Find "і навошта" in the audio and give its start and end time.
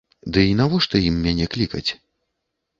0.51-1.03